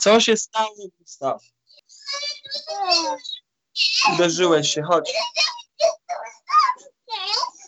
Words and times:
Co 0.00 0.20
się 0.20 0.36
stało, 0.36 0.74
Gustaw? 0.98 1.42
Uderzyłeś 4.14 4.74
się, 4.74 4.82
chodź. 4.82 5.12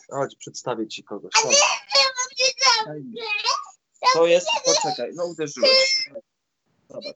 Chodź, 0.09 0.35
przedstawię 0.39 0.87
ci 0.87 1.03
kogoś. 1.03 1.31
Chodź. 1.35 1.57
Daj 2.85 3.03
mi. 3.03 3.13
To 4.13 4.27
jest, 4.27 4.47
poczekaj, 4.65 5.11
no 5.15 5.25
uderzyłeś. 5.25 6.09
Zobacz. 6.89 7.15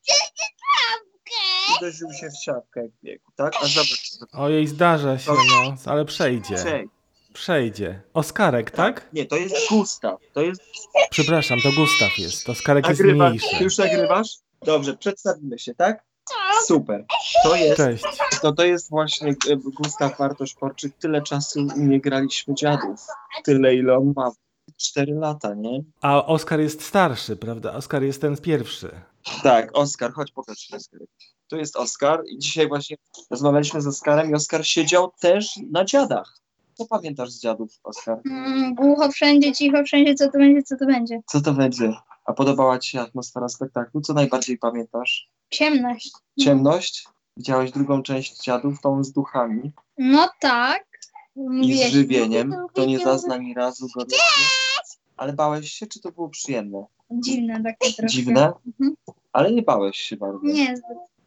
Uderzył 1.77 2.13
się 2.13 2.29
w 2.29 2.43
siatkę 2.43 2.81
jak 2.81 2.91
biegł, 3.03 3.31
tak? 3.35 3.53
A 3.61 3.67
zobacz. 3.67 4.11
Ojej, 4.33 4.67
zdarza 4.67 5.19
się, 5.19 5.31
no, 5.31 5.75
ale 5.85 6.05
przejdzie. 6.05 6.85
Przejdzie. 7.33 8.01
Oskarek, 8.13 8.71
tak? 8.71 9.09
Nie, 9.13 9.25
to 9.25 9.35
jest 9.35 9.69
Gustaw. 9.69 10.19
To 10.33 10.41
jest... 10.41 10.61
Przepraszam, 11.09 11.59
to 11.61 11.69
Gustaw 11.71 12.17
jest. 12.17 12.49
Oskarek 12.49 12.87
jest 12.87 12.99
Nagrywasz? 12.99 13.29
mniejszy. 13.33 13.63
Już 13.63 13.77
nagrywasz? 13.77 14.27
Dobrze, 14.65 14.97
przedstawimy 14.97 15.59
się, 15.59 15.75
tak? 15.75 16.03
Super. 16.65 17.05
To 17.43 17.55
jest, 17.55 17.77
Cześć. 17.77 18.03
to, 18.41 18.51
to 18.51 18.65
jest 18.65 18.89
właśnie 18.89 19.29
e, 19.29 19.55
Gustaw 19.55 20.17
Bartosz-Porczyk. 20.19 20.91
Tyle 20.99 21.21
czasu 21.21 21.67
nie 21.77 22.01
graliśmy 22.01 22.53
dziadów. 22.55 23.05
Tyle, 23.43 23.75
ile 23.75 23.97
on 23.97 24.13
ma. 24.15 24.31
Cztery 24.77 25.13
lata, 25.13 25.53
nie? 25.53 25.83
A 26.01 26.25
Oskar 26.25 26.59
jest 26.59 26.83
starszy, 26.83 27.35
prawda? 27.35 27.73
Oskar 27.73 28.03
jest 28.03 28.21
ten 28.21 28.37
pierwszy. 28.37 28.91
Tak, 29.43 29.69
Oskar, 29.77 30.13
chodź 30.13 30.31
pokaż 30.31 30.57
się, 30.57 30.75
Oskar. 30.75 30.99
Tu 31.47 31.57
jest 31.57 31.75
Oskar 31.75 32.23
i 32.27 32.37
dzisiaj 32.39 32.67
właśnie 32.67 32.97
rozmawialiśmy 33.31 33.81
z 33.81 33.87
Oskarem 33.87 34.31
i 34.31 34.33
Oskar 34.33 34.65
siedział 34.65 35.11
też 35.19 35.59
na 35.71 35.85
dziadach. 35.85 36.37
Co 36.73 36.85
pamiętasz 36.85 37.29
z 37.29 37.41
dziadów, 37.41 37.71
Oskar? 37.83 38.21
Mm, 38.25 38.75
głucho 38.75 39.11
wszędzie, 39.11 39.53
cicho 39.53 39.83
wszędzie, 39.83 40.15
co 40.15 40.31
to 40.31 40.37
będzie, 40.37 40.63
co 40.63 40.77
to 40.77 40.85
będzie. 40.85 41.19
Co 41.25 41.41
to 41.41 41.53
będzie? 41.53 41.93
A 42.25 42.33
podobała 42.33 42.79
ci 42.79 42.89
się 42.89 43.01
atmosfera 43.01 43.49
spektaklu? 43.49 44.01
Co 44.01 44.13
najbardziej 44.13 44.57
pamiętasz? 44.57 45.29
Ciemność. 45.49 46.11
Ciemność? 46.39 47.07
Widziałeś 47.37 47.71
drugą 47.71 48.03
część 48.03 48.43
dziadów, 48.43 48.81
tą 48.81 49.03
z 49.03 49.11
duchami 49.11 49.71
No 49.97 50.29
tak. 50.39 50.85
i 51.35 51.39
Mówiłeś. 51.39 51.89
z 51.89 51.93
żywieniem. 51.93 52.55
To 52.73 52.85
nie 52.85 52.99
zazna 52.99 53.37
ni 53.37 53.53
razu 53.53 53.87
go 53.95 54.05
Ale 55.17 55.33
bałeś 55.33 55.71
się, 55.71 55.87
czy 55.87 56.01
to 56.01 56.11
było 56.11 56.29
przyjemne? 56.29 56.85
Dziwne 57.11 57.63
takie 57.63 57.93
trochę. 57.93 58.07
Dziwne? 58.07 58.53
Mhm. 58.67 58.95
Ale 59.33 59.51
nie 59.51 59.61
bałeś 59.61 59.97
się 59.97 60.17
bardzo. 60.17 60.39
Nie. 60.43 60.75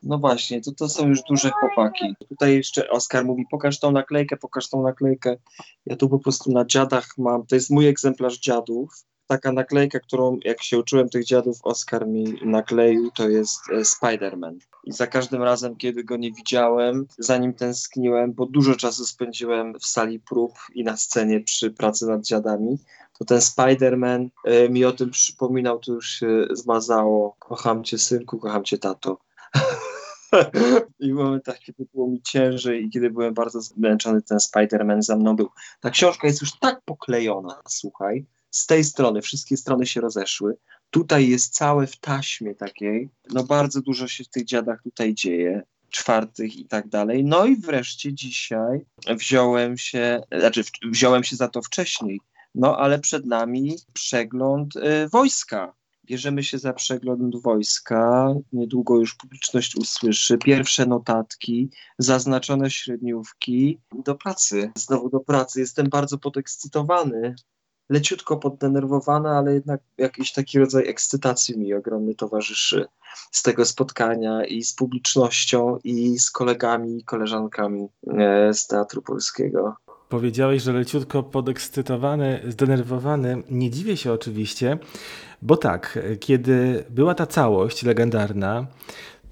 No 0.02 0.18
właśnie, 0.18 0.60
to, 0.60 0.72
to 0.72 0.88
są 0.88 1.08
już 1.08 1.22
duże 1.22 1.50
chłopaki. 1.50 2.14
Tutaj 2.28 2.54
jeszcze 2.54 2.90
Oskar 2.90 3.24
mówi, 3.24 3.44
pokaż 3.50 3.78
tą 3.78 3.92
naklejkę, 3.92 4.36
pokaż 4.36 4.68
tą 4.68 4.82
naklejkę. 4.82 5.36
Ja 5.86 5.96
tu 5.96 6.08
po 6.08 6.18
prostu 6.18 6.52
na 6.52 6.64
dziadach 6.64 7.08
mam, 7.18 7.46
to 7.46 7.54
jest 7.54 7.70
mój 7.70 7.86
egzemplarz 7.86 8.38
dziadów. 8.38 9.04
Taka 9.26 9.52
naklejka, 9.52 10.00
którą 10.00 10.38
jak 10.44 10.62
się 10.62 10.78
uczyłem 10.78 11.08
tych 11.08 11.24
dziadów, 11.24 11.58
Oskar 11.62 12.06
mi 12.06 12.38
nakleił, 12.42 13.10
to 13.10 13.28
jest 13.28 13.60
e, 13.70 13.80
Spider-Man. 13.80 14.56
I 14.84 14.92
za 14.92 15.06
każdym 15.06 15.42
razem, 15.42 15.76
kiedy 15.76 16.04
go 16.04 16.16
nie 16.16 16.32
widziałem, 16.32 17.06
za 17.18 17.38
nim 17.38 17.54
tęskniłem, 17.54 18.32
bo 18.32 18.46
dużo 18.46 18.76
czasu 18.76 19.06
spędziłem 19.06 19.78
w 19.78 19.86
sali 19.86 20.20
prób 20.20 20.52
i 20.74 20.84
na 20.84 20.96
scenie 20.96 21.40
przy 21.40 21.70
pracy 21.70 22.06
nad 22.06 22.22
dziadami, 22.22 22.78
to 23.18 23.24
ten 23.24 23.38
Spider-Man 23.38 24.28
e, 24.44 24.68
mi 24.68 24.84
o 24.84 24.92
tym 24.92 25.10
przypominał, 25.10 25.78
to 25.78 25.92
już 25.92 26.08
się 26.08 26.46
zmazało. 26.50 27.36
Kocham 27.38 27.84
cię, 27.84 27.98
synku, 27.98 28.38
kocham 28.38 28.64
cię, 28.64 28.78
tato. 28.78 29.18
I 31.00 31.12
w 31.12 31.14
momentach, 31.14 31.58
kiedy 31.58 31.86
było 31.94 32.08
mi 32.08 32.22
ciężej 32.22 32.84
i 32.84 32.90
kiedy 32.90 33.10
byłem 33.10 33.34
bardzo 33.34 33.60
zmęczony, 33.60 34.22
ten 34.22 34.38
Spider-Man 34.38 35.02
za 35.02 35.16
mną 35.16 35.36
był. 35.36 35.48
Ta 35.80 35.90
książka 35.90 36.26
jest 36.26 36.40
już 36.40 36.58
tak 36.58 36.80
poklejona, 36.84 37.60
słuchaj. 37.68 38.26
Z 38.54 38.66
tej 38.66 38.84
strony 38.84 39.22
wszystkie 39.22 39.56
strony 39.56 39.86
się 39.86 40.00
rozeszły. 40.00 40.56
Tutaj 40.90 41.28
jest 41.28 41.54
całe 41.54 41.86
w 41.86 41.96
taśmie 41.96 42.54
takiej. 42.54 43.08
No 43.32 43.44
bardzo 43.44 43.80
dużo 43.80 44.08
się 44.08 44.24
w 44.24 44.28
tych 44.28 44.44
dziadach 44.44 44.82
tutaj 44.82 45.14
dzieje. 45.14 45.62
Czwartych 45.90 46.56
i 46.56 46.64
tak 46.66 46.88
dalej. 46.88 47.24
No 47.24 47.46
i 47.46 47.56
wreszcie 47.56 48.12
dzisiaj 48.12 48.86
wziąłem 49.08 49.78
się, 49.78 50.20
znaczy 50.38 50.62
wziąłem 50.90 51.24
się 51.24 51.36
za 51.36 51.48
to 51.48 51.62
wcześniej. 51.62 52.20
No 52.54 52.78
ale 52.78 52.98
przed 52.98 53.26
nami 53.26 53.76
przegląd 53.92 54.76
y, 54.76 55.08
wojska 55.08 55.74
bierzemy 56.06 56.44
się 56.44 56.58
za 56.58 56.72
przegląd 56.72 57.42
wojska. 57.42 58.34
Niedługo 58.52 58.96
już 58.96 59.14
publiczność 59.14 59.76
usłyszy 59.76 60.38
pierwsze 60.38 60.86
notatki, 60.86 61.70
zaznaczone 61.98 62.70
średniówki. 62.70 63.80
Do 64.04 64.14
pracy, 64.14 64.72
znowu 64.76 65.10
do 65.10 65.20
pracy. 65.20 65.60
Jestem 65.60 65.88
bardzo 65.88 66.18
podekscytowany, 66.18 67.34
leciutko 67.88 68.36
poddenerwowany, 68.36 69.28
ale 69.28 69.54
jednak 69.54 69.80
jakiś 69.98 70.32
taki 70.32 70.58
rodzaj 70.58 70.88
ekscytacji 70.88 71.58
mi 71.58 71.74
ogromny 71.74 72.14
towarzyszy 72.14 72.86
z 73.32 73.42
tego 73.42 73.64
spotkania 73.64 74.44
i 74.44 74.62
z 74.62 74.74
publicznością, 74.74 75.78
i 75.84 76.18
z 76.18 76.30
kolegami 76.30 76.98
i 76.98 77.04
koleżankami 77.04 77.88
e, 78.06 78.54
z 78.54 78.66
Teatru 78.66 79.02
Polskiego. 79.02 79.76
Powiedziałeś, 80.08 80.62
że 80.62 80.72
leciutko 80.72 81.22
podekscytowany, 81.22 82.42
zdenerwowany. 82.48 83.42
Nie 83.50 83.70
dziwię 83.70 83.96
się 83.96 84.12
oczywiście, 84.12 84.78
bo 85.42 85.56
tak, 85.56 85.98
kiedy 86.20 86.84
była 86.90 87.14
ta 87.14 87.26
całość 87.26 87.82
legendarna, 87.82 88.66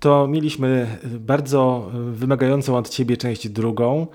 to 0.00 0.26
mieliśmy 0.26 0.98
bardzo 1.04 1.90
wymagającą 2.12 2.76
od 2.76 2.88
ciebie 2.88 3.16
część 3.16 3.48
drugą 3.48 4.06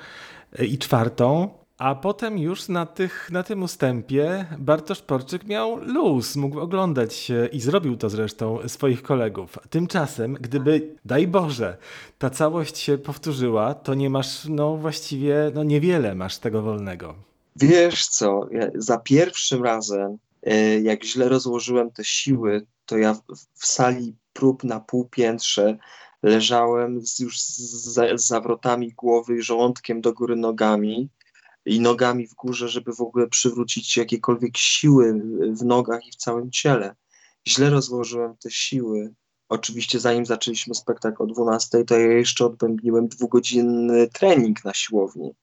i 0.60 0.78
czwartą, 0.78 1.50
a 1.78 1.96
potem 1.96 2.38
już 2.38 2.68
na, 2.68 2.86
tych, 2.86 3.30
na 3.32 3.44
tym 3.44 3.64
ustępie 3.64 4.46
Bartosz 4.60 5.02
Porczyk 5.02 5.44
miał 5.44 5.76
luz, 5.76 6.36
mógł 6.36 6.60
oglądać 6.60 7.32
i 7.52 7.62
zrobił 7.62 7.98
to 7.98 8.10
zresztą 8.10 8.60
swoich 8.68 9.04
kolegów. 9.04 9.58
Tymczasem, 9.70 10.34
gdyby, 10.34 10.96
daj 11.06 11.28
Boże, 11.28 11.78
ta 12.18 12.30
całość 12.30 12.78
się 12.78 12.98
powtórzyła, 12.98 13.74
to 13.74 13.94
nie 13.94 14.10
masz, 14.10 14.46
no 14.46 14.78
właściwie, 14.78 15.52
no 15.54 15.64
niewiele 15.64 16.16
masz 16.16 16.38
tego 16.38 16.62
wolnego. 16.62 17.16
Wiesz 17.56 18.08
co, 18.08 18.48
ja 18.52 18.68
za 18.76 18.98
pierwszym 18.98 19.64
razem, 19.64 20.18
e, 20.44 20.80
jak 20.80 21.04
źle 21.04 21.30
rozłożyłem 21.30 21.92
te 21.92 22.04
siły, 22.04 22.66
to 22.86 22.98
ja 22.98 23.14
w, 23.14 23.68
sali 23.68 24.16
prób 24.34 24.64
na 24.64 24.80
półpiętrze 24.80 25.78
leżałem 26.24 27.06
z, 27.06 27.20
już 27.20 27.42
z, 27.42 27.58
z 28.16 28.28
zawrotami 28.28 28.94
głowy 28.94 29.38
i 29.38 29.42
żołądkiem 29.42 30.02
do 30.02 30.14
góry 30.14 30.36
nogami 30.36 31.10
i 31.68 31.80
nogami 31.80 32.28
w 32.28 32.34
górze, 32.34 32.70
żeby 32.70 32.94
w 32.94 33.02
ogóle 33.02 33.28
przywrócić 33.28 33.98
jakiekolwiek 33.98 34.58
siły 34.58 35.22
w- 35.52 35.66
nogach 35.66 36.08
i 36.08 36.12
w 36.12 36.16
całym 36.16 36.52
ciele. 36.52 36.96
Źle 37.48 37.70
rozłożyłem 37.70 38.38
te 38.38 38.52
siły. 38.52 39.14
Oczywiście 39.50 40.00
zanim 40.00 40.26
zaczęliśmy 40.26 40.76
spektakl 40.76 41.24
o 41.24 41.26
12, 41.26 41.84
to 41.84 41.98
ja 41.98 42.12
jeszcze 42.12 42.46
odbębniłem 42.46 43.08
dwugodzinny 43.08 44.08
trening 44.08 44.66
na 44.66 44.74
siłowni 44.74 45.34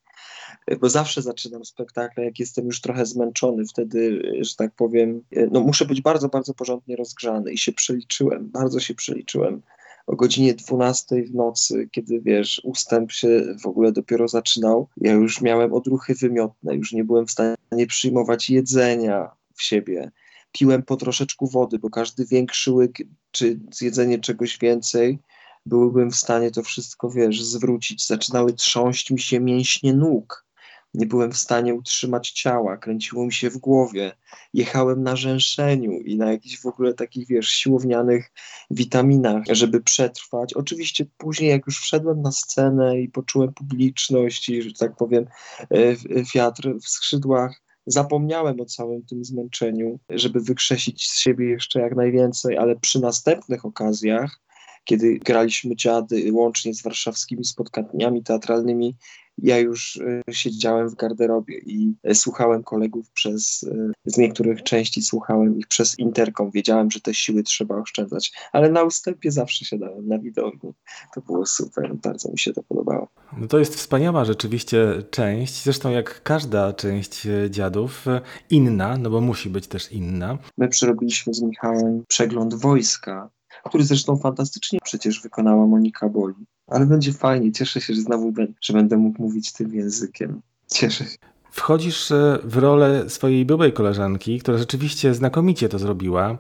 bo 0.81 0.89
zawsze 0.89 1.23
zaczynam 1.23 1.65
spektakle, 1.65 2.25
jak 2.25 2.39
jestem 2.39 2.67
już 2.67 2.81
trochę 2.81 3.06
zmęczony, 3.06 3.65
wtedy, 3.67 4.23
że 4.41 4.55
tak 4.56 4.75
powiem, 4.75 5.23
no 5.51 5.61
muszę 5.61 5.85
być 5.85 6.01
bardzo, 6.03 6.29
bardzo 6.29 6.55
porządnie 6.55 6.97
rozgrzany 6.97 7.53
i 7.53 7.59
się 7.59 7.73
przeliczyłem, 7.73 8.51
bardzo 8.51 8.81
się 8.81 8.95
przeliczyłem. 8.95 9.62
O 10.07 10.17
godzinie 10.17 10.55
12 10.55 11.23
w 11.23 11.35
nocy, 11.35 11.89
kiedy 11.93 12.21
wiesz, 12.21 12.61
ustęp 12.65 13.13
się 13.13 13.57
w 13.63 13.67
ogóle 13.67 13.93
dopiero 13.93 14.29
zaczynał, 14.29 14.89
ja 14.97 15.13
już 15.13 15.41
miałem 15.41 15.73
odruchy 15.73 16.15
wymiotne, 16.15 16.75
już 16.75 16.93
nie 16.93 17.05
byłem 17.05 17.27
w 17.27 17.31
stanie 17.31 17.87
przyjmować 17.89 18.51
jedzenia 18.51 19.31
w 19.55 19.63
siebie. 19.63 20.11
Piłem 20.53 20.83
po 20.83 20.97
troszeczku 20.97 21.47
wody, 21.47 21.79
bo 21.79 21.91
każdy 21.91 22.27
większy 22.27 22.73
łyk 22.73 22.99
czy 23.31 23.61
zjedzenie 23.73 24.19
czegoś 24.19 24.59
więcej 24.59 25.19
byłbym 25.67 26.11
w 26.11 26.17
stanie 26.17 26.51
to 26.51 26.63
wszystko, 26.63 27.11
wiesz, 27.11 27.43
zwrócić. 27.43 28.07
Zaczynały 28.07 28.53
trząść 28.53 29.11
mi 29.11 29.21
się 29.21 29.41
mięśnie 29.41 29.95
nóg. 29.95 30.45
Nie 30.94 31.06
byłem 31.06 31.32
w 31.32 31.37
stanie 31.37 31.75
utrzymać 31.75 32.31
ciała, 32.31 32.77
kręciło 32.77 33.27
mi 33.27 33.32
się 33.32 33.50
w 33.50 33.59
głowie. 33.59 34.12
Jechałem 34.55 35.03
na 35.03 35.16
rzęszeniu 35.16 35.93
i 35.93 36.16
na 36.16 36.32
jakichś 36.32 36.60
w 36.60 36.66
ogóle 36.66 36.94
takich, 36.94 37.28
wiesz, 37.28 37.49
siłownianych 37.49 38.32
witaminach, 38.71 39.44
żeby 39.50 39.81
przetrwać. 39.81 40.55
Oczywiście 40.55 41.06
później, 41.19 41.50
jak 41.50 41.67
już 41.67 41.81
wszedłem 41.81 42.23
na 42.23 42.32
scenę 42.32 43.00
i 43.00 43.08
poczułem 43.08 43.52
publiczność 43.55 44.49
i, 44.49 44.62
że 44.62 44.73
tak 44.73 44.96
powiem, 44.96 45.26
e, 45.70 45.96
w- 45.96 46.32
wiatr 46.35 46.75
w 46.82 46.88
skrzydłach, 46.88 47.61
zapomniałem 47.87 48.61
o 48.61 48.64
całym 48.64 49.02
tym 49.05 49.25
zmęczeniu, 49.25 49.99
żeby 50.11 50.40
wykrzesić 50.40 51.11
z 51.11 51.19
siebie 51.19 51.49
jeszcze 51.49 51.81
jak 51.81 51.97
najwięcej, 51.97 52.58
ale 52.58 52.76
przy 52.76 53.00
następnych 53.00 53.64
okazjach, 53.64 54.40
kiedy 54.85 55.19
graliśmy 55.19 55.76
dziady 55.76 56.32
łącznie 56.32 56.75
z 56.75 56.82
warszawskimi 56.82 57.44
spotkaniami 57.44 58.23
teatralnymi, 58.23 58.97
ja 59.39 59.59
już 59.59 59.97
e, 59.97 60.35
siedziałem 60.35 60.89
w 60.89 60.95
garderobie 60.95 61.59
i 61.59 61.95
e, 62.03 62.15
słuchałem 62.15 62.63
kolegów 62.63 63.11
przez, 63.11 63.67
e, 63.71 63.93
z 64.05 64.19
niektórych 64.19 64.63
części 64.63 65.03
słuchałem 65.03 65.59
ich 65.59 65.67
przez 65.67 65.99
interkom. 65.99 66.51
Wiedziałem, 66.51 66.91
że 66.91 67.01
te 67.01 67.15
siły 67.15 67.43
trzeba 67.43 67.77
oszczędzać, 67.77 68.33
ale 68.53 68.71
na 68.71 68.83
ustępie 68.83 69.31
zawsze 69.31 69.65
siadałem 69.65 70.09
na 70.09 70.19
widowni. 70.19 70.73
To 71.15 71.21
było 71.21 71.47
super, 71.47 71.95
bardzo 71.95 72.31
mi 72.31 72.39
się 72.39 72.53
to 72.53 72.63
podobało. 72.63 73.09
No 73.37 73.47
to 73.47 73.59
jest 73.59 73.75
wspaniała 73.75 74.25
rzeczywiście 74.25 75.03
część, 75.11 75.65
zresztą 75.65 75.91
jak 75.91 76.23
każda 76.23 76.73
część 76.73 77.27
dziadów, 77.51 78.05
inna, 78.51 78.97
no 78.97 79.11
bo 79.11 79.21
musi 79.21 79.51
być 79.51 79.67
też 79.67 79.93
inna. 79.93 80.39
My 80.59 80.69
przerobiliśmy 80.69 81.35
z 81.35 81.43
Michałem 81.43 82.05
przegląd 82.09 82.55
wojska. 82.55 83.31
który 83.65 83.85
zresztą 83.85 84.17
fantastycznie 84.17 84.79
przecież 84.85 85.23
wykonała 85.23 85.67
Monika 85.67 86.09
Boli. 86.09 86.35
Ale 86.66 86.87
będzie 86.87 87.12
fajnie, 87.12 87.52
cieszę 87.52 87.81
się, 87.81 87.94
że 87.94 88.00
znowu 88.00 88.32
będę, 88.32 88.52
że 88.61 88.72
będę 88.72 88.96
mógł 88.96 89.22
mówić 89.22 89.52
tym 89.52 89.75
językiem. 89.75 90.40
Cieszę 90.72 91.05
się. 91.05 91.16
Wchodzisz 91.50 92.11
e, 92.11 92.38
w 92.44 92.56
rolę 92.56 93.11
swojej 93.11 93.44
byłej 93.44 93.72
koleżanki, 93.72 94.38
która 94.38 94.58
rzeczywiście 94.58 95.14
znakomicie 95.14 95.69
to 95.69 95.78
zrobiła. 95.78 96.38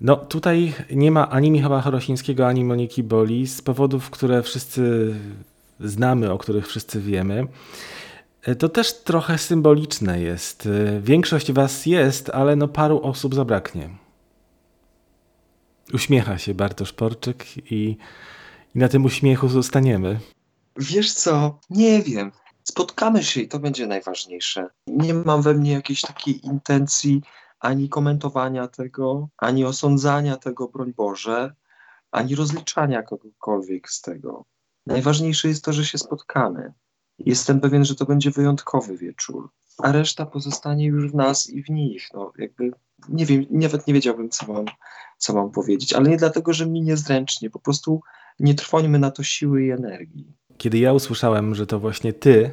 No 0.00 0.16
tutaj 0.16 0.74
nie 0.90 1.10
ma 1.10 1.30
ani 1.30 1.50
Michała 1.50 1.80
Chorosińskiego, 1.80 2.46
ani 2.46 2.64
Moniki 2.64 3.02
Boli 3.02 3.46
z 3.46 3.62
powodów, 3.62 4.10
które 4.10 4.42
wszyscy 4.42 5.14
znamy, 5.80 6.32
o 6.32 6.38
których 6.38 6.68
wszyscy 6.68 7.00
wiemy. 7.00 7.46
E, 8.42 8.54
to 8.54 8.68
też 8.68 9.02
trochę 9.02 9.38
symboliczne 9.38 10.20
jest. 10.20 10.66
E, 10.66 11.00
większość 11.00 11.52
was 11.52 11.86
jest, 11.86 12.30
ale 12.30 12.56
no 12.56 12.68
paru 12.68 13.00
osób 13.02 13.34
zabraknie. 13.34 13.88
Uśmiecha 15.94 16.38
się 16.38 16.54
Bartosz 16.54 16.92
Porczyk 16.92 17.46
i, 17.72 17.96
i 18.74 18.78
na 18.78 18.88
tym 18.88 19.04
uśmiechu 19.04 19.48
zostaniemy. 19.48 20.20
Wiesz 20.76 21.12
co, 21.14 21.58
nie 21.70 22.02
wiem. 22.02 22.32
Spotkamy 22.64 23.22
się 23.22 23.40
i 23.40 23.48
to 23.48 23.58
będzie 23.58 23.86
najważniejsze. 23.86 24.68
Nie 24.86 25.14
mam 25.14 25.42
we 25.42 25.54
mnie 25.54 25.72
jakiejś 25.72 26.00
takiej 26.00 26.46
intencji 26.46 27.22
ani 27.60 27.88
komentowania 27.88 28.68
tego, 28.68 29.28
ani 29.38 29.64
osądzania 29.64 30.36
tego, 30.36 30.68
broń 30.68 30.92
Boże, 30.96 31.54
ani 32.10 32.34
rozliczania 32.34 33.02
kogokolwiek 33.02 33.90
z 33.90 34.00
tego. 34.00 34.44
Najważniejsze 34.86 35.48
jest 35.48 35.64
to, 35.64 35.72
że 35.72 35.84
się 35.84 35.98
spotkamy. 35.98 36.72
Jestem 37.18 37.60
pewien, 37.60 37.84
że 37.84 37.94
to 37.94 38.04
będzie 38.04 38.30
wyjątkowy 38.30 38.96
wieczór, 38.96 39.50
a 39.82 39.92
reszta 39.92 40.26
pozostanie 40.26 40.86
już 40.86 41.12
w 41.12 41.14
nas 41.14 41.50
i 41.50 41.62
w 41.62 41.70
nich. 41.70 42.08
No, 42.14 42.32
jakby 42.38 42.70
nie 43.08 43.26
wiem, 43.26 43.46
nawet 43.50 43.86
nie 43.86 43.94
wiedziałbym, 43.94 44.30
co 44.30 44.52
mam, 44.52 44.64
co 45.18 45.34
mam 45.34 45.50
powiedzieć, 45.50 45.92
ale 45.92 46.10
nie 46.10 46.16
dlatego, 46.16 46.52
że 46.52 46.66
mi 46.66 46.82
niezręcznie, 46.82 47.50
po 47.50 47.58
prostu 47.58 48.00
nie 48.40 48.54
trwońmy 48.54 48.98
na 48.98 49.10
to 49.10 49.22
siły 49.22 49.64
i 49.64 49.70
energii. 49.70 50.26
Kiedy 50.58 50.78
ja 50.78 50.92
usłyszałem, 50.92 51.54
że 51.54 51.66
to 51.66 51.78
właśnie 51.78 52.12
ty 52.12 52.50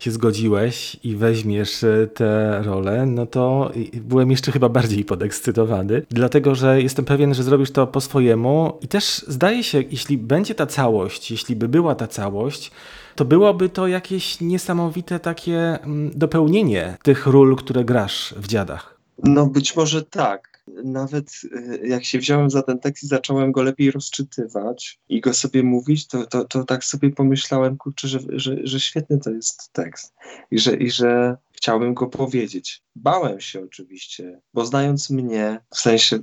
się 0.00 0.10
zgodziłeś 0.10 0.96
i 1.04 1.16
weźmiesz 1.16 1.84
e, 1.84 2.06
tę 2.06 2.62
rolę, 2.62 3.06
no 3.06 3.26
to 3.26 3.72
byłem 3.94 4.30
jeszcze 4.30 4.52
chyba 4.52 4.68
bardziej 4.68 5.04
podekscytowany, 5.04 6.02
dlatego 6.10 6.54
że 6.54 6.82
jestem 6.82 7.04
pewien, 7.04 7.34
że 7.34 7.42
zrobisz 7.42 7.70
to 7.70 7.86
po 7.86 8.00
swojemu 8.00 8.78
i 8.80 8.88
też 8.88 9.24
zdaje 9.28 9.64
się, 9.64 9.82
jeśli 9.90 10.18
będzie 10.18 10.54
ta 10.54 10.66
całość, 10.66 11.30
jeśli 11.30 11.56
by 11.56 11.68
była 11.68 11.94
ta 11.94 12.06
całość, 12.06 12.70
to 13.20 13.24
byłoby 13.24 13.68
to 13.68 13.86
jakieś 13.86 14.40
niesamowite 14.40 15.20
takie 15.20 15.58
mm, 15.58 16.10
dopełnienie 16.14 16.96
tych 17.02 17.26
ról, 17.26 17.56
które 17.56 17.84
grasz 17.84 18.34
w 18.36 18.46
dziadach. 18.46 19.00
No 19.24 19.46
być 19.46 19.76
może 19.76 20.02
tak. 20.02 20.64
Nawet 20.84 21.30
e, 21.56 21.88
jak 21.88 22.04
się 22.04 22.18
wziąłem 22.18 22.50
za 22.50 22.62
ten 22.62 22.78
tekst 22.78 23.04
i 23.04 23.06
zacząłem 23.06 23.52
go 23.52 23.62
lepiej 23.62 23.90
rozczytywać 23.90 25.00
i 25.08 25.20
go 25.20 25.34
sobie 25.34 25.62
mówić, 25.62 26.06
to, 26.06 26.26
to, 26.26 26.44
to 26.44 26.64
tak 26.64 26.84
sobie 26.84 27.10
pomyślałem, 27.10 27.76
kurczę, 27.76 28.08
że, 28.08 28.18
że, 28.28 28.56
że 28.62 28.80
świetny 28.80 29.18
to 29.18 29.30
jest 29.30 29.72
tekst 29.72 30.14
i 30.50 30.58
że, 30.58 30.76
i 30.76 30.90
że 30.90 31.36
chciałbym 31.52 31.94
go 31.94 32.06
powiedzieć. 32.06 32.82
Bałem 32.96 33.40
się 33.40 33.64
oczywiście, 33.64 34.40
bo 34.54 34.66
znając 34.66 35.10
mnie, 35.10 35.60
w 35.74 35.78
sensie 35.78 36.18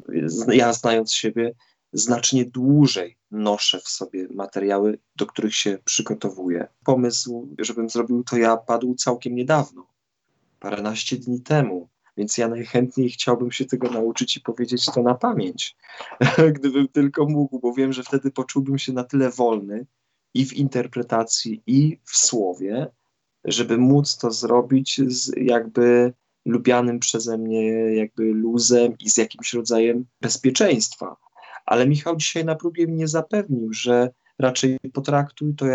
ja 0.51 0.73
znając 0.73 1.13
siebie, 1.13 1.53
znacznie 1.93 2.45
dłużej 2.45 3.17
noszę 3.31 3.79
w 3.79 3.87
sobie 3.87 4.27
materiały, 4.31 4.99
do 5.15 5.25
których 5.25 5.55
się 5.55 5.77
przygotowuję. 5.85 6.67
Pomysł, 6.85 7.55
żebym 7.59 7.89
zrobił 7.89 8.23
to 8.23 8.37
ja, 8.37 8.57
padł 8.57 8.95
całkiem 8.95 9.35
niedawno, 9.35 9.87
paręnaście 10.59 11.17
dni 11.17 11.41
temu. 11.41 11.89
Więc 12.17 12.37
ja 12.37 12.47
najchętniej 12.47 13.09
chciałbym 13.09 13.51
się 13.51 13.65
tego 13.65 13.89
nauczyć 13.89 14.37
i 14.37 14.41
powiedzieć 14.41 14.85
to 14.85 15.03
na 15.03 15.15
pamięć, 15.15 15.75
gdybym 16.55 16.87
tylko 16.87 17.25
mógł, 17.25 17.59
bo 17.59 17.73
wiem, 17.73 17.93
że 17.93 18.03
wtedy 18.03 18.31
poczułbym 18.31 18.77
się 18.77 18.93
na 18.93 19.03
tyle 19.03 19.29
wolny 19.29 19.85
i 20.33 20.45
w 20.45 20.53
interpretacji, 20.53 21.63
i 21.67 21.99
w 22.03 22.17
słowie, 22.17 22.87
żeby 23.43 23.77
móc 23.77 24.17
to 24.17 24.31
zrobić 24.31 25.01
z 25.07 25.31
jakby 25.37 26.13
lubianym 26.45 26.99
przeze 26.99 27.37
mnie 27.37 27.63
jakby 27.95 28.23
luzem 28.23 28.93
i 28.99 29.09
z 29.09 29.17
jakimś 29.17 29.53
rodzajem 29.53 30.05
bezpieczeństwa. 30.21 31.15
Ale 31.67 31.87
Michał 31.87 32.15
dzisiaj 32.15 32.45
na 32.45 32.55
próbie 32.55 32.87
mnie 32.87 33.07
zapewnił, 33.07 33.73
że 33.73 34.09
raczej 34.39 34.77
potraktuj 34.93 35.55
to 35.55 35.65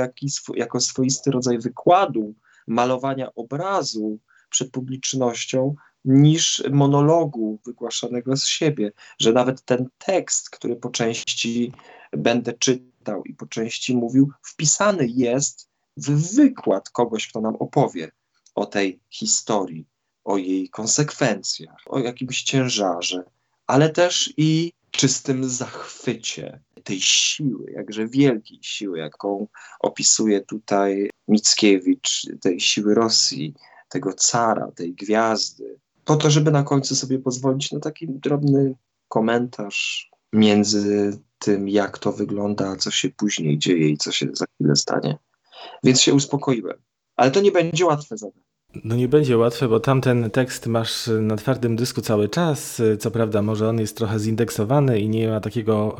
jako 0.54 0.80
swoisty 0.80 1.30
rodzaj 1.30 1.58
wykładu, 1.58 2.34
malowania 2.66 3.34
obrazu 3.34 4.18
przed 4.50 4.70
publicznością, 4.70 5.74
niż 6.04 6.62
monologu 6.70 7.58
wygłaszanego 7.66 8.36
z 8.36 8.46
siebie, 8.46 8.92
że 9.18 9.32
nawet 9.32 9.64
ten 9.64 9.88
tekst, 9.98 10.50
który 10.50 10.76
po 10.76 10.90
części 10.90 11.72
będę 12.12 12.52
czytał 12.52 13.24
i 13.24 13.34
po 13.34 13.46
części 13.46 13.96
mówił, 13.96 14.30
wpisany 14.42 15.06
jest 15.06 15.68
w 15.96 16.34
wykład 16.36 16.90
kogoś, 16.90 17.28
kto 17.28 17.40
nam 17.40 17.56
opowie 17.56 18.10
o 18.54 18.66
tej 18.66 19.00
historii, 19.10 19.86
o 20.24 20.36
jej 20.36 20.68
konsekwencjach, 20.68 21.78
o 21.86 21.98
jakimś 21.98 22.42
ciężarze, 22.42 23.24
ale 23.66 23.90
też 23.90 24.34
i 24.36 24.72
czystym 24.92 25.48
zachwycie 25.48 26.60
tej 26.84 27.00
siły, 27.00 27.72
jakże 27.76 28.06
wielkiej 28.06 28.58
siły, 28.62 28.98
jaką 28.98 29.46
opisuje 29.80 30.40
tutaj 30.40 31.10
Mickiewicz, 31.28 32.26
tej 32.40 32.60
siły 32.60 32.94
Rosji, 32.94 33.54
tego 33.88 34.12
cara, 34.12 34.72
tej 34.76 34.94
gwiazdy, 34.94 35.78
po 36.04 36.16
to, 36.16 36.30
żeby 36.30 36.50
na 36.50 36.62
końcu 36.62 36.96
sobie 36.96 37.18
pozwolić 37.18 37.72
na 37.72 37.80
taki 37.80 38.06
drobny 38.08 38.74
komentarz 39.08 40.10
między 40.32 41.18
tym, 41.38 41.68
jak 41.68 41.98
to 41.98 42.12
wygląda, 42.12 42.76
co 42.76 42.90
się 42.90 43.10
później 43.10 43.58
dzieje 43.58 43.88
i 43.88 43.96
co 43.96 44.12
się 44.12 44.26
za 44.32 44.44
chwilę 44.54 44.76
stanie. 44.76 45.18
Więc 45.84 46.00
się 46.00 46.14
uspokoiłem. 46.14 46.82
Ale 47.16 47.30
to 47.30 47.40
nie 47.40 47.52
będzie 47.52 47.86
łatwe 47.86 48.18
zadanie. 48.18 48.41
No 48.84 48.96
nie 48.96 49.08
będzie 49.08 49.38
łatwe, 49.38 49.68
bo 49.68 49.80
tamten 49.80 50.30
tekst 50.30 50.66
masz 50.66 51.10
na 51.20 51.36
twardym 51.36 51.76
dysku 51.76 52.00
cały 52.00 52.28
czas. 52.28 52.82
Co 52.98 53.10
prawda, 53.10 53.42
może 53.42 53.68
on 53.68 53.80
jest 53.80 53.96
trochę 53.96 54.18
zindeksowany 54.18 55.00
i 55.00 55.08
nie 55.08 55.28
ma 55.28 55.40
takiego 55.40 55.96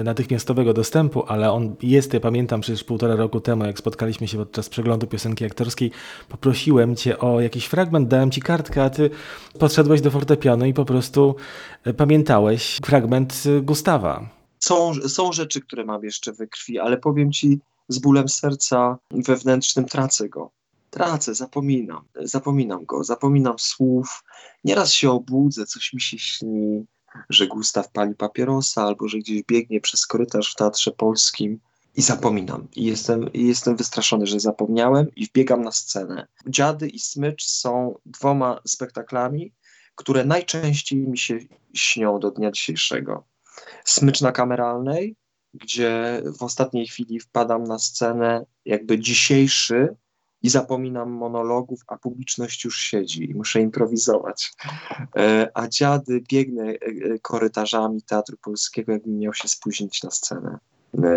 e, 0.00 0.04
natychmiastowego 0.04 0.74
dostępu, 0.74 1.24
ale 1.26 1.52
on 1.52 1.76
jest. 1.82 2.14
Ja 2.14 2.20
pamiętam 2.20 2.60
przecież 2.60 2.84
półtora 2.84 3.16
roku 3.16 3.40
temu, 3.40 3.64
jak 3.64 3.78
spotkaliśmy 3.78 4.28
się 4.28 4.38
podczas 4.38 4.68
przeglądu 4.68 5.06
piosenki 5.06 5.44
aktorskiej, 5.44 5.90
poprosiłem 6.28 6.96
cię 6.96 7.18
o 7.18 7.40
jakiś 7.40 7.66
fragment, 7.66 8.08
dałem 8.08 8.30
ci 8.30 8.42
kartkę, 8.42 8.84
a 8.84 8.90
ty 8.90 9.10
podszedłeś 9.58 10.00
do 10.00 10.10
fortepianu 10.10 10.66
i 10.66 10.74
po 10.74 10.84
prostu 10.84 11.36
e, 11.84 11.94
pamiętałeś 11.94 12.78
fragment 12.84 13.42
e, 13.46 13.60
Gustawa. 13.60 14.28
Są, 14.58 14.94
są 14.94 15.32
rzeczy, 15.32 15.60
które 15.60 15.84
mam 15.84 16.04
jeszcze 16.04 16.32
we 16.32 16.46
krwi, 16.46 16.78
ale 16.78 16.96
powiem 16.96 17.32
ci 17.32 17.58
z 17.88 17.98
bólem 17.98 18.28
serca 18.28 18.98
wewnętrznym 19.10 19.84
tracę 19.84 20.28
go 20.28 20.56
tracę, 20.96 21.34
zapominam, 21.34 22.04
zapominam 22.14 22.84
go, 22.84 23.04
zapominam 23.04 23.58
słów. 23.58 24.24
Nieraz 24.64 24.92
się 24.92 25.10
obudzę, 25.10 25.66
coś 25.66 25.92
mi 25.92 26.00
się 26.00 26.18
śni, 26.18 26.86
że 27.30 27.46
Gustaw 27.46 27.90
pali 27.90 28.14
papierosa 28.14 28.82
albo 28.82 29.08
że 29.08 29.18
gdzieś 29.18 29.42
biegnie 29.42 29.80
przez 29.80 30.06
korytarz 30.06 30.52
w 30.52 30.56
Teatrze 30.56 30.90
Polskim 30.90 31.60
i 31.94 32.02
zapominam. 32.02 32.68
I 32.76 32.84
jestem, 32.84 33.32
i 33.32 33.46
jestem 33.46 33.76
wystraszony, 33.76 34.26
że 34.26 34.40
zapomniałem 34.40 35.06
i 35.16 35.26
wbiegam 35.26 35.62
na 35.62 35.72
scenę. 35.72 36.26
Dziady 36.46 36.88
i 36.88 36.98
Smycz 36.98 37.44
są 37.44 37.98
dwoma 38.06 38.60
spektaklami, 38.66 39.52
które 39.94 40.24
najczęściej 40.24 40.98
mi 40.98 41.18
się 41.18 41.38
śnią 41.74 42.20
do 42.20 42.30
dnia 42.30 42.50
dzisiejszego. 42.50 43.24
Smycz 43.84 44.20
na 44.20 44.32
kameralnej, 44.32 45.16
gdzie 45.54 46.22
w 46.38 46.42
ostatniej 46.42 46.86
chwili 46.86 47.20
wpadam 47.20 47.64
na 47.64 47.78
scenę 47.78 48.46
jakby 48.64 48.98
dzisiejszy, 48.98 49.96
i 50.46 50.50
zapominam 50.50 51.10
monologów, 51.10 51.80
a 51.86 51.98
publiczność 51.98 52.64
już 52.64 52.80
siedzi 52.80 53.30
i 53.30 53.34
muszę 53.34 53.60
improwizować. 53.60 54.52
E, 55.16 55.50
a 55.54 55.68
dziady 55.68 56.22
biegnę 56.28 56.64
e, 56.64 56.74
e, 56.74 57.18
korytarzami 57.18 58.02
Teatru 58.02 58.36
Polskiego, 58.36 58.92
jakbym 58.92 59.18
miał 59.18 59.34
się 59.34 59.48
spóźnić 59.48 60.02
na 60.02 60.10
scenę. 60.10 60.58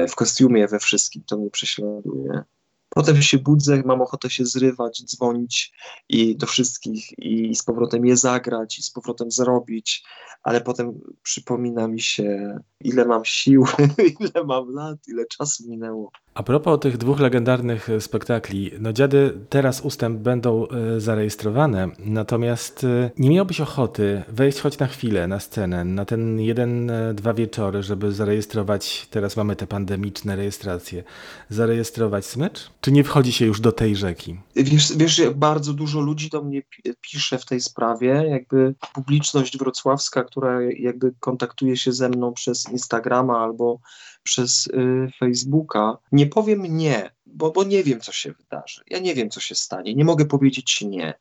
W 0.10 0.16
kostiumie, 0.16 0.68
we 0.68 0.80
wszystkim, 0.80 1.24
to 1.28 1.38
mnie 1.38 1.50
prześladuje. 1.50 2.44
Potem 2.90 3.22
się 3.22 3.38
budzę, 3.38 3.84
mam 3.86 4.02
ochotę 4.02 4.30
się 4.30 4.46
zrywać, 4.46 5.04
dzwonić 5.06 5.74
i 6.10 6.36
do 6.36 6.48
wszystkich 6.48 7.20
i 7.20 7.56
z 7.56 7.64
powrotem 7.64 8.06
je 8.06 8.18
zagrać 8.18 8.80
i 8.80 8.84
z 8.84 8.92
powrotem 8.92 9.32
zrobić, 9.32 10.04
ale 10.44 10.62
potem 10.62 11.00
przypomina 11.24 11.88
mi 11.88 12.02
się, 12.02 12.60
ile 12.80 13.06
mam 13.06 13.26
sił, 13.26 13.66
ile 14.20 14.44
mam 14.46 14.74
lat, 14.74 14.98
ile 15.08 15.26
czasu 15.26 15.64
minęło. 15.68 16.12
A 16.40 16.44
propos 16.44 16.80
tych 16.80 16.98
dwóch 16.98 17.20
legendarnych 17.20 17.90
e, 17.90 18.02
spektakli, 18.02 18.72
no 18.80 18.94
dziady 18.94 19.38
teraz 19.50 19.82
ustęp 19.82 20.20
będą 20.20 20.68
e, 20.68 21.00
zarejestrowane, 21.00 21.88
natomiast 22.00 22.84
e, 22.84 23.12
nie 23.18 23.30
miałbyś 23.30 23.62
ochoty 23.62 24.24
wejść 24.28 24.60
choć 24.60 24.78
na 24.78 24.88
chwilę 24.88 25.28
na 25.28 25.40
scenę, 25.40 25.86
na 25.86 26.06
ten 26.06 26.40
jeden, 26.40 26.92
dwa 27.14 27.34
wieczory, 27.34 27.84
żeby 27.84 28.12
zarejestrować, 28.12 29.08
teraz 29.12 29.38
mamy 29.38 29.56
te 29.56 29.68
pandemiczne 29.68 30.36
rejestracje, 30.36 31.04
zarejestrować 31.50 32.26
smycz? 32.26 32.72
Czy 32.82 32.92
nie 32.92 33.04
wchodzi 33.04 33.32
się 33.32 33.46
już 33.46 33.62
do 33.62 33.72
tej 33.72 33.96
rzeki? 33.96 34.40
Wiesz, 34.56 34.98
wiesz 34.98 35.22
bardzo 35.36 35.74
dużo 35.74 36.00
ludzi 36.00 36.30
do 36.30 36.44
mnie 36.44 36.62
pisze 37.02 37.38
w 37.38 37.46
tej 37.46 37.62
sprawie, 37.62 38.26
jakby 38.30 38.76
publiczność 38.94 39.58
wrocławska, 39.58 40.24
która 40.24 40.62
jakby 40.62 41.14
kontaktuje 41.20 41.78
się 41.78 41.92
ze 41.92 42.10
mną 42.10 42.34
przez 42.34 42.70
Instagrama 42.72 43.40
albo 43.40 43.80
przez 44.30 44.68
y, 44.68 45.12
Facebooka, 45.20 45.98
nie 46.12 46.28
powiem 46.28 46.78
nie, 46.78 47.12
bo, 47.26 47.52
bo 47.52 47.64
nie 47.64 47.84
wiem, 47.84 48.00
co 48.02 48.12
się 48.12 48.32
wydarzy. 48.32 48.82
Ja 48.88 49.00
nie 49.00 49.16
wiem, 49.16 49.30
co 49.30 49.40
się 49.40 49.56
stanie. 49.56 49.96
Nie 49.96 50.06
mogę 50.06 50.26
powiedzieć 50.26 50.82
nie. 50.82 51.14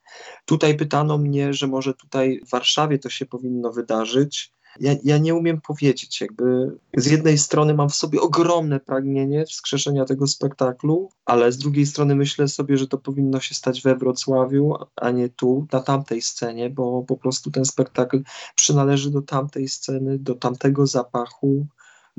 Tutaj 0.44 0.76
pytano 0.76 1.18
mnie, 1.18 1.52
że 1.52 1.66
może 1.66 1.94
tutaj 1.94 2.40
w 2.46 2.50
Warszawie 2.50 2.98
to 2.98 3.10
się 3.10 3.26
powinno 3.26 3.72
wydarzyć. 3.72 4.52
Ja, 4.80 4.92
ja, 5.04 5.18
nie 5.18 5.34
umiem 5.34 5.60
powiedzieć, 5.60 6.20
jakby 6.20 6.78
z 6.96 7.06
jednej 7.06 7.38
strony 7.38 7.74
mam 7.74 7.88
w 7.88 7.94
sobie 7.94 8.20
ogromne 8.20 8.80
pragnienie 8.80 9.44
wskrzeszenia 9.44 10.04
tego 10.04 10.26
spektaklu, 10.26 11.10
ale 11.24 11.52
z 11.52 11.58
drugiej 11.58 11.86
strony 11.86 12.16
myślę 12.16 12.48
sobie, 12.48 12.78
że 12.78 12.88
to 12.88 12.98
powinno 12.98 13.40
się 13.40 13.54
stać 13.54 13.82
we 13.82 13.96
Wrocławiu, 13.96 14.74
a 14.96 15.10
nie 15.10 15.28
tu, 15.28 15.66
na 15.72 15.80
tamtej 15.80 16.22
scenie, 16.22 16.70
bo 16.70 17.02
po 17.02 17.16
prostu 17.16 17.50
ten 17.50 17.64
spektakl 17.64 18.22
przynależy 18.54 19.10
do 19.10 19.22
tamtej 19.22 19.68
sceny, 19.68 20.18
do 20.18 20.34
tamtego 20.34 20.86
zapachu, 20.86 21.66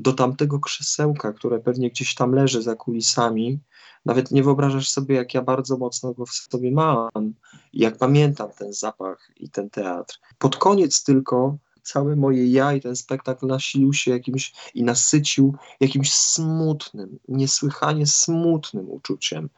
do 0.02 0.12
tamtego 0.12 0.60
krzesełka, 0.60 1.32
które 1.32 1.58
pewnie 1.58 1.90
gdzieś 1.90 2.14
tam 2.14 2.32
leży 2.32 2.62
za 2.62 2.76
kulisami. 2.76 3.60
Nawet 4.04 4.30
nie 4.30 4.42
wyobrażasz 4.42 4.88
sobie, 4.88 5.14
jak 5.14 5.34
ja 5.34 5.42
bardzo 5.42 5.76
mocno 5.76 6.14
go 6.14 6.26
w 6.26 6.30
sobie 6.30 6.72
mam, 6.72 7.34
jak 7.72 7.98
pamiętam 7.98 8.48
ten 8.58 8.72
zapach 8.72 9.30
i 9.36 9.50
ten 9.50 9.70
teatr. 9.70 10.18
Pod 10.38 10.56
koniec 10.56 11.04
tylko 11.04 11.56
całe 11.92 12.16
moje 12.16 12.46
ja 12.46 12.72
i 12.72 12.80
ten 12.80 12.96
spektakl 12.96 13.46
nasilił 13.46 13.92
się 13.92 14.10
jakimś 14.10 14.52
i 14.74 14.82
nasycił 14.82 15.54
jakimś 15.80 16.12
smutnym, 16.12 17.18
niesłychanie 17.28 18.06
smutnym 18.06 18.90
uczuciem 18.90 19.48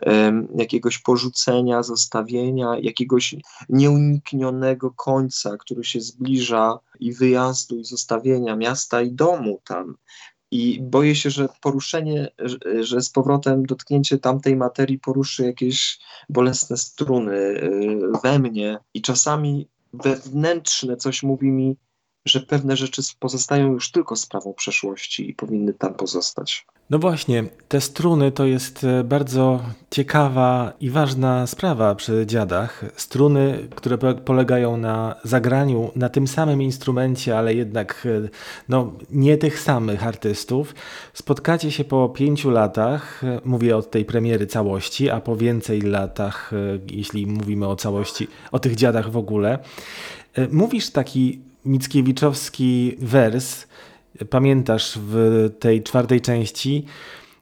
um, 0.00 0.48
jakiegoś 0.56 0.98
porzucenia, 0.98 1.82
zostawienia, 1.82 2.76
jakiegoś 2.80 3.34
nieuniknionego 3.68 4.90
końca, 4.90 5.56
który 5.56 5.84
się 5.84 6.00
zbliża 6.00 6.78
i 7.00 7.12
wyjazdu 7.12 7.78
i 7.78 7.84
zostawienia 7.84 8.56
miasta 8.56 9.02
i 9.02 9.12
domu 9.12 9.60
tam. 9.64 9.96
I 10.50 10.78
boję 10.82 11.14
się, 11.14 11.30
że 11.30 11.48
poruszenie, 11.60 12.28
że 12.80 13.00
z 13.00 13.10
powrotem 13.10 13.66
dotknięcie 13.66 14.18
tamtej 14.18 14.56
materii 14.56 14.98
poruszy 14.98 15.44
jakieś 15.44 15.98
bolesne 16.28 16.76
struny 16.76 17.32
y, 17.32 18.00
we 18.22 18.38
mnie 18.38 18.78
i 18.94 19.02
czasami 19.02 19.68
wewnętrzne 19.92 20.96
coś 20.96 21.22
mówi 21.22 21.50
mi, 21.50 21.76
że 22.30 22.40
pewne 22.40 22.76
rzeczy 22.76 23.02
pozostają 23.18 23.72
już 23.72 23.90
tylko 23.90 24.16
sprawą 24.16 24.54
przeszłości 24.54 25.30
i 25.30 25.34
powinny 25.34 25.74
tam 25.74 25.94
pozostać. 25.94 26.66
No 26.90 26.98
właśnie, 26.98 27.44
te 27.68 27.80
struny 27.80 28.32
to 28.32 28.44
jest 28.44 28.84
e, 28.84 29.04
bardzo 29.04 29.60
ciekawa 29.90 30.72
i 30.80 30.90
ważna 30.90 31.46
sprawa 31.46 31.94
przy 31.94 32.26
dziadach. 32.26 32.84
Struny, 32.96 33.68
które 33.74 33.98
polegają 34.14 34.76
na 34.76 35.14
zagraniu 35.24 35.90
na 35.96 36.08
tym 36.08 36.28
samym 36.28 36.62
instrumencie, 36.62 37.38
ale 37.38 37.54
jednak 37.54 38.06
e, 38.24 38.28
no, 38.68 38.92
nie 39.10 39.38
tych 39.38 39.60
samych 39.60 40.06
artystów. 40.06 40.74
Spotkacie 41.14 41.70
się 41.70 41.84
po 41.84 42.08
pięciu 42.08 42.50
latach, 42.50 43.24
e, 43.24 43.40
mówię 43.44 43.76
od 43.76 43.90
tej 43.90 44.04
premiery 44.04 44.46
całości, 44.46 45.10
a 45.10 45.20
po 45.20 45.36
więcej 45.36 45.80
latach, 45.80 46.50
jeśli 46.90 47.26
mówimy 47.26 47.68
o 47.68 47.76
całości, 47.76 48.28
o 48.52 48.58
tych 48.58 48.76
dziadach 48.76 49.10
w 49.10 49.16
ogóle. 49.16 49.58
Mówisz 50.50 50.90
taki 50.90 51.49
Mickiewiczowski 51.64 52.96
wers, 52.98 53.66
pamiętasz 54.30 54.98
w 55.02 55.48
tej 55.58 55.82
czwartej 55.82 56.20
części, 56.20 56.86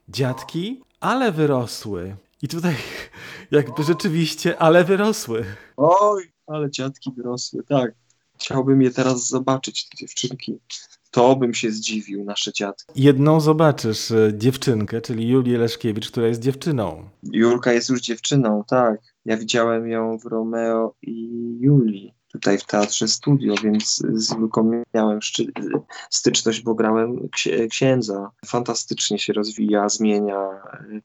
dziadki, 0.09 0.83
ale 1.01 1.33
wyrosły. 1.33 2.17
I 2.43 2.49
tutaj 2.49 2.75
jakby 3.51 3.83
rzeczywiście, 3.83 4.59
ale 4.59 4.85
wyrosły. 4.85 5.45
Oj, 5.77 6.33
ale 6.47 6.71
dziadki 6.71 7.13
wyrosły, 7.17 7.63
tak. 7.63 7.93
Chciałbym 8.41 8.83
je 8.83 8.91
teraz 8.91 9.29
zobaczyć, 9.29 9.89
te 9.89 9.97
dziewczynki. 9.97 10.59
To 11.11 11.37
bym 11.37 11.55
się 11.55 11.71
zdziwił, 11.71 12.25
nasze 12.25 12.53
dziadki. 12.53 13.03
Jedną 13.03 13.41
zobaczysz 13.41 14.11
e, 14.11 14.33
dziewczynkę, 14.35 15.01
czyli 15.01 15.29
Julię 15.29 15.59
Leszkiewicz, 15.59 16.11
która 16.11 16.27
jest 16.27 16.41
dziewczyną. 16.41 17.09
Julka 17.23 17.73
jest 17.73 17.89
już 17.89 18.01
dziewczyną, 18.01 18.65
tak. 18.67 19.01
Ja 19.25 19.37
widziałem 19.37 19.89
ją 19.89 20.19
w 20.19 20.25
Romeo 20.25 20.95
i 21.03 21.29
Julii 21.61 22.18
tutaj 22.39 22.59
w 22.59 22.65
Teatrze 22.65 23.09
Studio, 23.09 23.55
więc 23.63 24.03
z 24.13 24.37
Luką 24.37 24.83
miałem 24.95 25.19
styczność, 26.11 26.63
bo 26.63 26.75
grałem 26.75 27.29
księdza. 27.71 28.31
Fantastycznie 28.47 29.19
się 29.19 29.33
rozwija, 29.33 29.89
zmienia, 29.89 30.49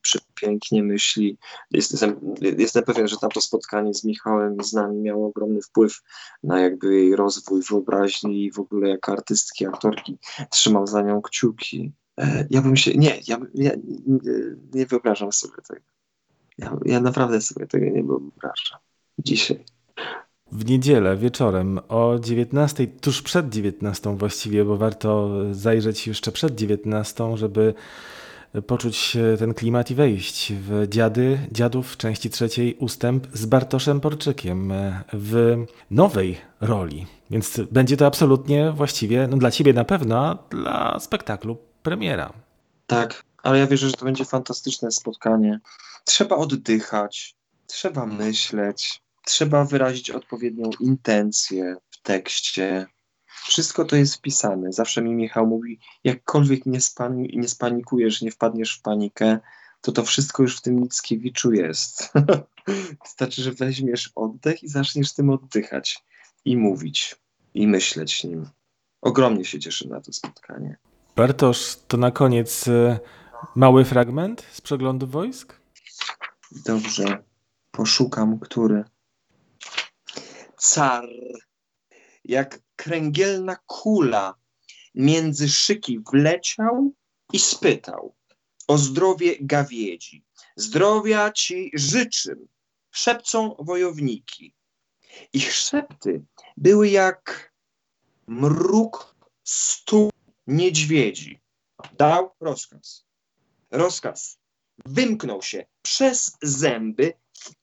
przepięknie 0.02 0.82
myśli. 0.82 1.38
Jestem, 1.70 2.20
jestem 2.40 2.84
pewien, 2.84 3.08
że 3.08 3.16
tamto 3.16 3.40
spotkanie 3.40 3.94
z 3.94 4.04
Michałem 4.04 4.56
i 4.56 4.64
z 4.64 4.72
nami 4.72 5.00
miało 5.00 5.28
ogromny 5.28 5.62
wpływ 5.62 6.02
na 6.42 6.60
jakby 6.60 6.94
jej 6.94 7.16
rozwój 7.16 7.62
wyobraźni 7.62 8.44
i 8.44 8.52
w 8.52 8.58
ogóle 8.58 8.88
jako 8.88 9.12
artystki, 9.12 9.66
aktorki. 9.66 10.18
Trzymam 10.50 10.86
za 10.86 11.02
nią 11.02 11.22
kciuki. 11.22 11.92
E, 12.18 12.46
ja 12.50 12.62
bym 12.62 12.76
się, 12.76 12.94
nie, 12.94 13.20
ja, 13.28 13.38
ja 13.54 13.70
nie, 13.76 13.78
nie 14.74 14.86
wyobrażam 14.86 15.32
sobie 15.32 15.62
tego. 15.68 15.80
Ja, 16.58 16.76
ja 16.84 17.00
naprawdę 17.00 17.40
sobie 17.40 17.66
tego 17.66 17.86
nie 17.86 18.04
wyobrażam 18.04 18.78
dzisiaj 19.18 19.64
w 20.54 20.66
niedzielę 20.66 21.16
wieczorem 21.16 21.80
o 21.88 22.18
19, 22.18 22.86
tuż 22.86 23.22
przed 23.22 23.48
19 23.48 24.16
właściwie, 24.16 24.64
bo 24.64 24.76
warto 24.76 25.30
zajrzeć 25.52 26.06
jeszcze 26.06 26.32
przed 26.32 26.54
19, 26.54 27.36
żeby 27.36 27.74
poczuć 28.66 29.16
ten 29.38 29.54
klimat 29.54 29.90
i 29.90 29.94
wejść 29.94 30.52
w 30.52 30.86
Dziady, 30.88 31.38
Dziadów 31.52 31.96
części 31.96 32.30
trzeciej 32.30 32.74
ustęp 32.74 33.26
z 33.32 33.46
Bartoszem 33.46 34.00
Porczykiem 34.00 34.72
w 35.12 35.64
nowej 35.90 36.36
roli. 36.60 37.06
Więc 37.30 37.60
będzie 37.72 37.96
to 37.96 38.06
absolutnie 38.06 38.72
właściwie, 38.72 39.28
no 39.30 39.36
dla 39.36 39.50
ciebie 39.50 39.72
na 39.72 39.84
pewno, 39.84 40.38
dla 40.50 41.00
spektaklu 41.00 41.56
premiera. 41.82 42.32
Tak, 42.86 43.24
ale 43.42 43.58
ja 43.58 43.66
wierzę, 43.66 43.86
że 43.86 43.92
to 43.92 44.04
będzie 44.04 44.24
fantastyczne 44.24 44.90
spotkanie. 44.90 45.60
Trzeba 46.04 46.36
oddychać, 46.36 47.34
trzeba 47.66 48.06
myśleć, 48.06 49.03
trzeba 49.24 49.64
wyrazić 49.64 50.10
odpowiednią 50.10 50.70
intencję 50.80 51.76
w 51.90 52.02
tekście. 52.02 52.86
Wszystko 53.26 53.84
to 53.84 53.96
jest 53.96 54.14
wpisane. 54.14 54.72
Zawsze 54.72 55.02
mi 55.02 55.14
Michał 55.14 55.46
mówi, 55.46 55.78
jakkolwiek 56.04 56.66
nie, 56.66 56.80
spani 56.80 57.30
nie 57.38 57.48
spanikujesz, 57.48 58.22
nie 58.22 58.30
wpadniesz 58.30 58.78
w 58.78 58.82
panikę, 58.82 59.38
to 59.80 59.92
to 59.92 60.04
wszystko 60.04 60.42
już 60.42 60.58
w 60.58 60.62
tym 60.62 60.74
Mickiewiczu 60.80 61.52
jest. 61.52 62.12
Wystarczy, 63.04 63.42
że 63.42 63.52
weźmiesz 63.52 64.12
oddech 64.14 64.62
i 64.62 64.68
zaczniesz 64.68 65.14
tym 65.14 65.30
oddychać 65.30 66.04
i 66.44 66.56
mówić, 66.56 67.16
i 67.54 67.66
myśleć 67.66 68.24
nim. 68.24 68.48
Ogromnie 69.02 69.44
się 69.44 69.58
cieszę 69.58 69.88
na 69.88 70.00
to 70.00 70.12
spotkanie. 70.12 70.76
Bartosz, 71.16 71.76
to 71.88 71.96
na 71.96 72.10
koniec 72.10 72.68
e, 72.68 72.98
mały 73.54 73.84
fragment 73.84 74.46
z 74.52 74.60
przeglądu 74.60 75.06
wojsk? 75.06 75.60
Dobrze, 76.52 77.24
poszukam, 77.70 78.38
który 78.38 78.84
car, 80.64 81.08
jak 82.24 82.60
kręgielna 82.76 83.56
kula 83.66 84.34
między 84.94 85.48
szyki 85.48 86.00
wleciał 86.12 86.94
i 87.32 87.38
spytał 87.38 88.14
o 88.68 88.78
zdrowie 88.78 89.36
gawiedzi. 89.40 90.24
Zdrowia 90.56 91.32
ci 91.32 91.70
życzym, 91.74 92.48
szepcą 92.90 93.56
wojowniki. 93.58 94.54
Ich 95.32 95.52
szepty 95.52 96.24
były 96.56 96.88
jak 96.88 97.52
mruk 98.26 99.16
stu 99.44 100.10
niedźwiedzi. 100.46 101.40
Dał 101.98 102.30
rozkaz. 102.40 103.04
Rozkaz 103.70 104.38
wymknął 104.84 105.42
się 105.42 105.66
przez 105.82 106.36
zęby 106.42 107.12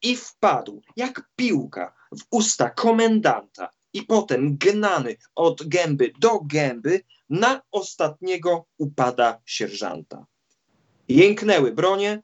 i 0.01 0.15
wpadł 0.15 0.81
jak 0.95 1.29
piłka 1.35 1.93
w 2.19 2.21
usta 2.31 2.69
komendanta 2.69 3.69
i 3.93 4.01
potem 4.03 4.57
gnany 4.57 5.15
od 5.35 5.67
gęby 5.67 6.11
do 6.19 6.39
gęby 6.39 7.01
na 7.29 7.61
ostatniego 7.71 8.65
upada 8.77 9.41
sierżanta. 9.45 10.25
Jęknęły 11.07 11.71
bronie, 11.71 12.21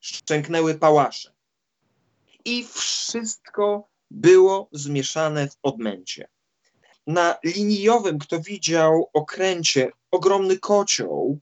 szczęknęły 0.00 0.74
pałasze 0.74 1.32
i 2.44 2.64
wszystko 2.74 3.88
było 4.10 4.68
zmieszane 4.72 5.48
w 5.48 5.56
odmęcie. 5.62 6.28
Na 7.06 7.36
linijowym, 7.44 8.18
kto 8.18 8.40
widział 8.40 9.10
okręcie, 9.12 9.90
ogromny 10.10 10.58
kocioł 10.58 11.40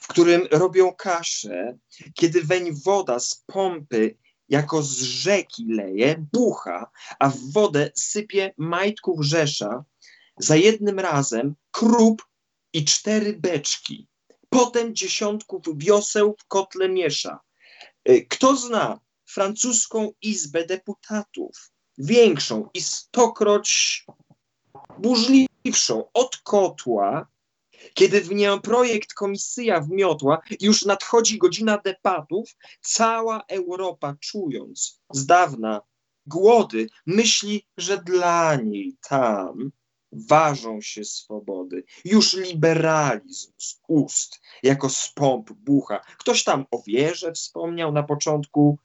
w 0.00 0.06
którym 0.06 0.46
robią 0.50 0.94
kaszę, 0.94 1.78
kiedy 2.14 2.42
weń 2.42 2.72
woda 2.84 3.20
z 3.20 3.44
pompy 3.46 4.16
jako 4.48 4.82
z 4.82 5.02
rzeki 5.02 5.66
leje, 5.68 6.26
bucha, 6.32 6.90
a 7.18 7.28
w 7.28 7.38
wodę 7.52 7.90
sypie 7.94 8.54
majtków 8.56 9.24
rzesza, 9.24 9.84
za 10.38 10.56
jednym 10.56 10.98
razem 10.98 11.54
krup 11.70 12.22
i 12.72 12.84
cztery 12.84 13.32
beczki. 13.32 14.08
Potem 14.48 14.94
dziesiątków 14.94 15.62
wioseł 15.74 16.36
w 16.38 16.44
kotle 16.44 16.88
miesza. 16.88 17.40
Y, 18.08 18.26
Kto 18.28 18.56
zna 18.56 19.00
francuską 19.26 20.12
izbę 20.22 20.66
deputatów, 20.66 21.70
większą 21.98 22.68
i 22.74 22.80
stokroć 22.82 24.04
burzliwszą 24.98 26.10
od 26.14 26.36
kotła, 26.36 27.26
kiedy 27.94 28.20
w 28.20 28.34
nią 28.34 28.60
projekt 28.60 29.14
komisyja 29.14 29.80
wmiotła, 29.80 30.38
już 30.60 30.84
nadchodzi 30.84 31.38
godzina 31.38 31.78
debatów, 31.78 32.50
cała 32.80 33.44
Europa 33.48 34.16
czując 34.20 35.00
z 35.12 35.26
dawna 35.26 35.80
głody, 36.26 36.86
myśli, 37.06 37.66
że 37.76 37.98
dla 37.98 38.56
niej 38.56 38.96
tam 39.08 39.70
ważą 40.12 40.80
się 40.80 41.04
swobody. 41.04 41.84
Już 42.04 42.32
liberalizm 42.34 43.52
z 43.56 43.80
ust, 43.88 44.40
jako 44.62 44.88
z 44.88 45.12
pomp 45.14 45.52
bucha. 45.52 46.00
Ktoś 46.18 46.44
tam 46.44 46.66
o 46.70 46.82
wierze 46.86 47.32
wspomniał 47.32 47.92
na 47.92 48.02
początku, 48.02 48.78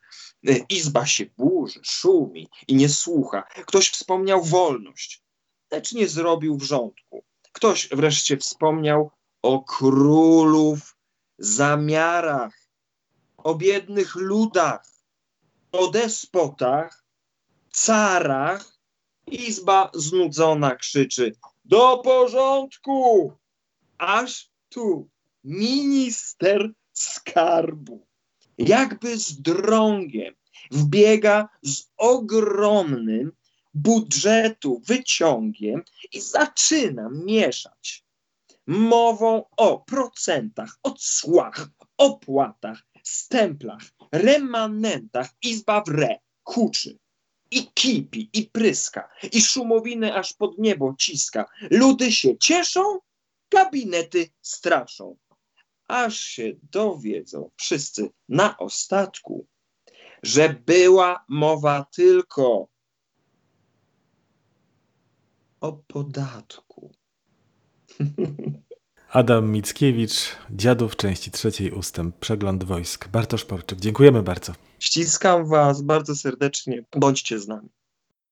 y, 0.49 0.65
izba 0.69 1.05
się 1.05 1.25
burzy, 1.37 1.79
szumi 1.83 2.47
i 2.67 2.75
nie 2.75 2.89
słucha. 2.89 3.43
Ktoś 3.65 3.89
wspomniał 3.89 4.43
wolność, 4.43 5.23
lecz 5.71 5.93
nie 5.93 6.07
zrobił 6.07 6.57
wrzątku. 6.57 7.23
Ktoś 7.53 7.89
wreszcie 7.89 8.37
wspomniał 8.37 9.11
o 9.41 9.63
królów 9.63 10.97
zamiarach, 11.37 12.53
o 13.37 13.55
biednych 13.55 14.15
ludach, 14.15 14.87
o 15.71 15.87
despotach, 15.87 17.03
carach. 17.71 18.73
Izba 19.27 19.91
znudzona 19.93 20.75
krzyczy 20.75 21.31
do 21.65 21.97
porządku, 21.97 23.33
aż 23.97 24.51
tu 24.69 25.09
minister 25.43 26.71
skarbu, 26.93 28.07
jakby 28.57 29.17
z 29.17 29.41
drągiem, 29.41 30.33
wbiega 30.71 31.49
z 31.61 31.83
ogromnym 31.97 33.31
budżetu 33.73 34.81
wyciągiem 34.85 35.83
i 36.11 36.21
zaczyna 36.21 37.09
mieszać 37.09 38.05
mową 38.67 39.43
o 39.57 39.79
procentach, 39.79 40.77
o 40.83 40.91
cłach, 40.91 41.67
opłatach, 41.97 42.83
stemplach, 43.03 43.81
remanentach. 44.11 45.29
Izba 45.41 45.81
wre, 45.81 46.19
huczy 46.43 46.97
i 47.51 47.67
kipi, 47.73 48.29
i 48.33 48.45
pryska, 48.45 49.09
i 49.31 49.41
szumowiny 49.41 50.15
aż 50.15 50.33
pod 50.33 50.57
niebo 50.57 50.95
ciska. 50.99 51.45
Ludy 51.71 52.11
się 52.11 52.37
cieszą, 52.37 52.99
gabinety 53.51 54.29
straszą. 54.41 55.17
Aż 55.87 56.19
się 56.19 56.53
dowiedzą 56.71 57.49
wszyscy 57.57 58.09
na 58.29 58.57
ostatku, 58.57 59.47
że 60.23 60.49
była 60.49 61.25
mowa 61.29 61.85
tylko 61.95 62.67
o 65.63 65.71
podatku. 65.87 66.91
Adam 69.09 69.51
Mickiewicz, 69.51 70.35
Dziadów, 70.51 70.95
części 70.95 71.31
trzeciej, 71.31 71.71
ustęp, 71.71 72.19
przegląd 72.19 72.63
wojsk. 72.63 73.07
Bartosz 73.07 73.45
Porczyk, 73.45 73.79
dziękujemy 73.79 74.23
bardzo. 74.23 74.53
Ściskam 74.79 75.49
Was 75.49 75.81
bardzo 75.81 76.15
serdecznie. 76.15 76.85
Bądźcie 76.97 77.39
z 77.39 77.47
nami. 77.47 77.69